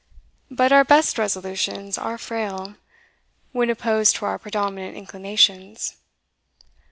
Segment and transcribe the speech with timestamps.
[0.49, 2.73] But our best resolutions are frail,
[3.51, 5.95] when opposed to our predominant inclinations.